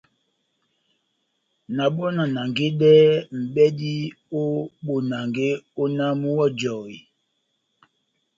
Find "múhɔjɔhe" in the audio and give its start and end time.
6.21-6.95